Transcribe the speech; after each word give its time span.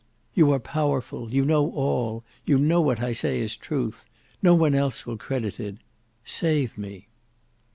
"You 0.33 0.51
are 0.51 0.57
powerful; 0.59 1.31
you 1.31 1.45
know 1.45 1.69
all; 1.73 2.23
you 2.43 2.57
know 2.57 2.81
what 2.81 3.01
I 3.01 3.13
say 3.13 3.39
is 3.39 3.55
truth. 3.55 4.03
None 4.41 4.73
else 4.73 5.05
will 5.05 5.15
credit 5.15 5.59
it. 5.59 5.75
Save 6.25 6.75
me!" 6.75 7.07